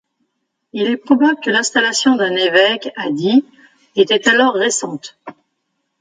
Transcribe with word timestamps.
Il 0.73 0.87
est 0.87 0.97
probable 0.97 1.39
que 1.41 1.51
l'installation 1.51 2.15
d'un 2.15 2.35
évêque 2.35 2.91
à 2.95 3.11
Die 3.11 3.45
était 3.95 4.27
alors 4.27 4.55
récente. 4.55 5.15